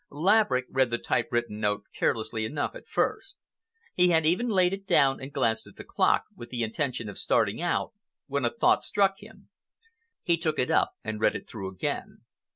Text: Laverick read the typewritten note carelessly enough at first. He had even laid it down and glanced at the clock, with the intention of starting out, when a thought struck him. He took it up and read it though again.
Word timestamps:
Laverick 0.09 0.65
read 0.71 0.89
the 0.89 0.97
typewritten 0.97 1.59
note 1.59 1.83
carelessly 1.93 2.43
enough 2.43 2.73
at 2.73 2.87
first. 2.87 3.35
He 3.93 4.09
had 4.09 4.25
even 4.25 4.47
laid 4.49 4.73
it 4.73 4.87
down 4.87 5.19
and 5.21 5.31
glanced 5.31 5.67
at 5.67 5.75
the 5.75 5.83
clock, 5.83 6.23
with 6.35 6.49
the 6.49 6.63
intention 6.63 7.07
of 7.07 7.19
starting 7.19 7.61
out, 7.61 7.93
when 8.25 8.43
a 8.43 8.49
thought 8.49 8.81
struck 8.83 9.19
him. 9.19 9.49
He 10.23 10.37
took 10.37 10.57
it 10.57 10.71
up 10.71 10.93
and 11.03 11.21
read 11.21 11.35
it 11.35 11.47
though 11.53 11.67
again. 11.67 12.21